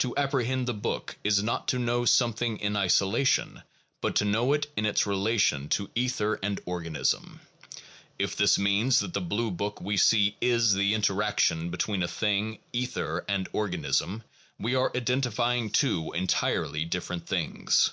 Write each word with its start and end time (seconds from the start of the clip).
To 0.00 0.14
apprehend 0.18 0.68
the 0.68 0.74
book 0.74 1.16
is 1.24 1.42
not 1.42 1.68
to 1.68 1.78
know 1.78 2.04
something 2.04 2.58
in 2.60 2.76
isolation, 2.76 3.62
but 4.02 4.14
to 4.16 4.26
know 4.26 4.52
it 4.52 4.70
in 4.76 4.84
its 4.84 5.06
relation 5.06 5.70
to 5.70 5.88
ether 5.94 6.38
and 6.42 6.60
organism. 6.66 7.40
If 8.18 8.36
this 8.36 8.58
means 8.58 8.98
that 8.98 9.14
the 9.14 9.22
blue 9.22 9.50
book 9.50 9.80
we 9.80 9.96
see 9.96 10.36
is 10.42 10.74
the 10.74 10.92
interaction 10.92 11.70
between 11.70 12.02
a 12.02 12.08
thing, 12.08 12.58
ether, 12.74 13.24
and 13.26 13.48
organism, 13.54 14.22
we 14.58 14.74
are 14.74 14.90
identi 14.90 15.32
fying 15.32 15.70
two 15.72 16.12
entirely 16.12 16.84
different 16.84 17.26
things. 17.26 17.92